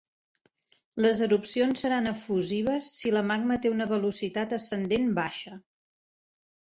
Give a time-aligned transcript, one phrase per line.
[1.05, 5.55] Les erupcions seran efusives si la magma té una velocitat ascendent baixa.